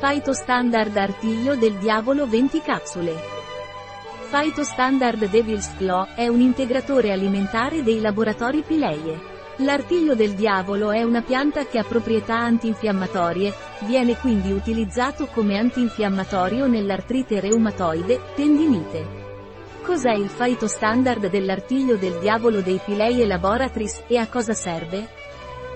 Phytostandard 0.00 0.96
Artiglio 0.96 1.56
del 1.56 1.72
Diavolo 1.72 2.24
20 2.24 2.60
capsule. 2.60 3.16
Phytostandard 4.30 5.28
Devil's 5.28 5.74
Claw 5.76 6.06
è 6.14 6.28
un 6.28 6.40
integratore 6.40 7.10
alimentare 7.10 7.82
dei 7.82 8.00
laboratori 8.00 8.62
Pileie. 8.62 9.18
L'artiglio 9.56 10.14
del 10.14 10.34
diavolo 10.34 10.92
è 10.92 11.02
una 11.02 11.22
pianta 11.22 11.66
che 11.66 11.80
ha 11.80 11.82
proprietà 11.82 12.36
antinfiammatorie, 12.36 13.52
viene 13.86 14.16
quindi 14.16 14.52
utilizzato 14.52 15.26
come 15.26 15.58
antinfiammatorio 15.58 16.68
nell'artrite 16.68 17.40
reumatoide, 17.40 18.20
tendinite. 18.36 19.04
Cos'è 19.82 20.12
il 20.12 20.28
phytostandard 20.28 21.28
dell'artiglio 21.28 21.96
del 21.96 22.20
diavolo 22.20 22.60
dei 22.60 22.78
Pileie 22.84 23.26
Laboratories 23.26 24.04
e 24.06 24.16
a 24.16 24.28
cosa 24.28 24.52
serve? 24.52 25.08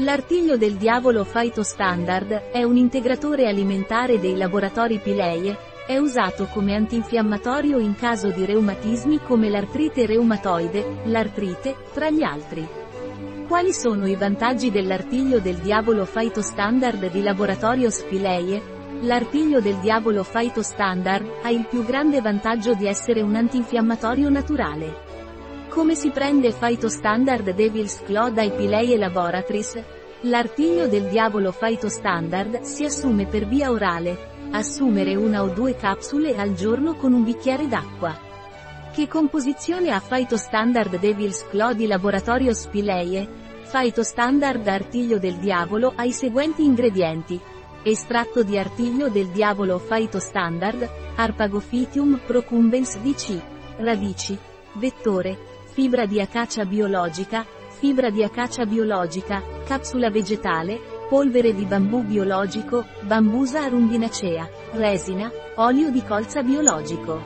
L'artiglio 0.00 0.56
del 0.56 0.76
diavolo 0.76 1.24
Phytostandard 1.24 2.50
è 2.52 2.62
un 2.62 2.76
integratore 2.76 3.48
alimentare 3.48 4.20
dei 4.20 4.36
laboratori 4.36 5.00
Pileie, 5.00 5.56
è 5.88 5.96
usato 5.96 6.44
come 6.44 6.76
antinfiammatorio 6.76 7.78
in 7.78 7.96
caso 7.96 8.30
di 8.30 8.44
reumatismi 8.44 9.18
come 9.18 9.48
l'artrite 9.48 10.06
reumatoide, 10.06 11.00
l'artrite, 11.06 11.74
tra 11.92 12.10
gli 12.10 12.22
altri. 12.22 12.64
Quali 13.48 13.72
sono 13.72 14.06
i 14.06 14.14
vantaggi 14.14 14.70
dell'artiglio 14.70 15.40
del 15.40 15.56
diavolo 15.56 16.04
Phytostandard 16.04 17.10
di 17.10 17.20
laboratorio 17.20 17.90
Spileie? 17.90 18.76
L'artiglio 19.00 19.60
del 19.60 19.78
diavolo 19.80 20.22
Phytostandard 20.22 21.40
ha 21.42 21.50
il 21.50 21.66
più 21.68 21.84
grande 21.84 22.20
vantaggio 22.20 22.72
di 22.74 22.86
essere 22.86 23.20
un 23.20 23.34
antinfiammatorio 23.34 24.28
naturale. 24.28 25.07
Come 25.78 25.94
si 25.94 26.10
prende 26.10 26.52
Phytostandard 26.52 27.50
Devil's 27.54 28.02
Claw 28.02 28.32
dai 28.32 28.50
Pileie 28.50 28.96
Laboratories? 28.96 29.80
L'artiglio 30.22 30.88
del 30.88 31.04
diavolo 31.04 31.54
Phytostandard 31.56 32.62
si 32.62 32.84
assume 32.84 33.26
per 33.26 33.46
via 33.46 33.70
orale. 33.70 34.48
Assumere 34.50 35.14
una 35.14 35.44
o 35.44 35.50
due 35.50 35.76
capsule 35.76 36.36
al 36.36 36.54
giorno 36.54 36.96
con 36.96 37.12
un 37.12 37.22
bicchiere 37.22 37.68
d'acqua. 37.68 38.12
Che 38.92 39.06
composizione 39.06 39.92
ha 39.92 40.00
Phytostandard 40.00 40.98
Devil's 40.98 41.46
Claw 41.48 41.74
di 41.74 41.86
laboratorio 41.86 42.52
Spileie? 42.52 43.28
Phytostandard 43.70 44.66
Artiglio 44.66 45.20
del 45.20 45.36
diavolo 45.36 45.92
ha 45.94 46.02
i 46.02 46.12
seguenti 46.12 46.64
ingredienti. 46.64 47.40
Estratto 47.84 48.42
di 48.42 48.58
artiglio 48.58 49.08
del 49.10 49.28
diavolo 49.28 49.78
Phytostandard, 49.78 50.90
Arpagophytium 51.14 52.22
procumbens 52.26 52.98
DC. 52.98 53.40
Radici. 53.76 54.38
Vettore, 54.74 55.57
fibra 55.78 56.06
di 56.06 56.20
acacia 56.20 56.64
biologica, 56.64 57.46
fibra 57.68 58.10
di 58.10 58.24
acacia 58.24 58.66
biologica, 58.66 59.40
capsula 59.64 60.10
vegetale, 60.10 60.80
polvere 61.08 61.54
di 61.54 61.66
bambù 61.66 62.02
biologico, 62.02 62.84
bambusa 63.02 63.62
arundinacea, 63.62 64.50
resina, 64.72 65.30
olio 65.54 65.90
di 65.90 66.02
colza 66.02 66.42
biologico. 66.42 67.22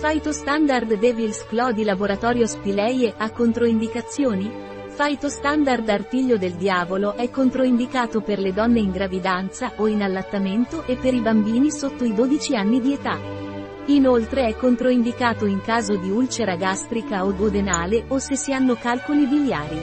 Phytostandard 0.00 0.94
Devil's 0.94 1.44
Claw 1.44 1.72
di 1.72 1.84
laboratorio 1.84 2.46
Spileie 2.46 3.12
ha 3.14 3.30
controindicazioni? 3.30 4.50
Phytostandard 4.96 5.86
artiglio 5.90 6.38
del 6.38 6.54
diavolo 6.54 7.12
è 7.12 7.28
controindicato 7.28 8.22
per 8.22 8.38
le 8.38 8.54
donne 8.54 8.80
in 8.80 8.90
gravidanza 8.90 9.72
o 9.76 9.86
in 9.86 10.02
allattamento 10.02 10.86
e 10.86 10.96
per 10.96 11.12
i 11.12 11.20
bambini 11.20 11.70
sotto 11.70 12.04
i 12.04 12.14
12 12.14 12.56
anni 12.56 12.80
di 12.80 12.94
età. 12.94 13.55
Inoltre 13.86 14.46
è 14.46 14.56
controindicato 14.56 15.46
in 15.46 15.60
caso 15.60 15.96
di 15.96 16.10
ulcera 16.10 16.56
gastrica 16.56 17.24
o 17.24 17.30
duodenale 17.30 18.04
o 18.08 18.18
se 18.18 18.34
si 18.34 18.52
hanno 18.52 18.74
calcoli 18.74 19.26
biliari. 19.26 19.80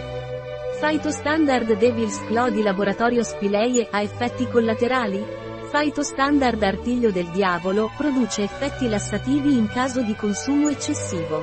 Phytostandard 0.82 1.78
Devil's 1.78 2.20
Claw 2.26 2.50
di 2.50 2.62
laboratorio 2.62 3.24
Spileie 3.24 3.88
ha 3.90 4.02
effetti 4.02 4.46
collaterali? 4.50 5.24
Phytostandard 5.72 6.62
Artiglio 6.62 7.12
del 7.12 7.28
Diavolo 7.28 7.90
produce 7.96 8.44
effetti 8.44 8.90
lassativi 8.90 9.58
in 9.58 9.70
caso 9.70 10.02
di 10.02 10.16
consumo 10.16 10.68
eccessivo. 10.68 11.42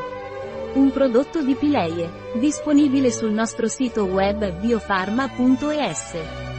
Un 0.75 0.91
prodotto 0.93 1.43
di 1.43 1.55
Pileie, 1.55 2.11
disponibile 2.35 3.11
sul 3.11 3.33
nostro 3.33 3.69
sito 3.69 4.05
web 4.05 4.61
biofarma.es. 4.61 6.50